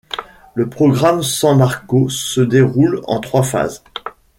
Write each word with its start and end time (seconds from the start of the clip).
Le 0.55 0.67
programme 0.67 1.21
San 1.21 1.59
Marco 1.59 2.09
se 2.09 2.41
déroule 2.41 3.01
en 3.05 3.19
trois 3.19 3.43
phases. 3.43 3.83